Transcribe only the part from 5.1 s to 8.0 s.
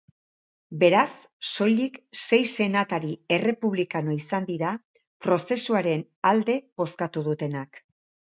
prozesuaren alde bozkatu dutenak.